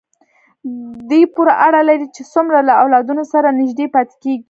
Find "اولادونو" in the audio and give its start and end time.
2.83-3.23